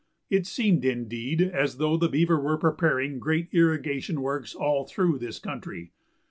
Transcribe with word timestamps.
It 0.31 0.47
seemed, 0.47 0.83
indeed, 0.83 1.43
as 1.43 1.77
though 1.77 1.95
the 1.95 2.09
beaver 2.09 2.39
were 2.39 2.57
preparing 2.57 3.19
great 3.19 3.49
irrigation 3.51 4.21
works 4.23 4.55
all 4.55 4.83
through 4.87 5.19
this 5.19 5.37
country. 5.37 5.91